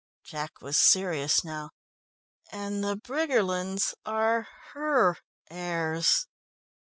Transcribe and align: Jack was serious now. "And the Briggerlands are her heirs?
Jack 0.23 0.61
was 0.63 0.77
serious 0.79 1.43
now. 1.43 1.69
"And 2.51 2.83
the 2.83 2.95
Briggerlands 2.95 3.93
are 4.03 4.47
her 4.73 5.19
heirs? 5.47 6.25